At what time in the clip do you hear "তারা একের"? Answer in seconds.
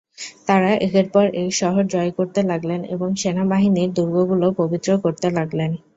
0.47-1.07